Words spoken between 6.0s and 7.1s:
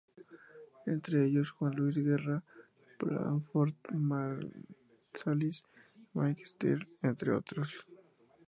Mike Stern,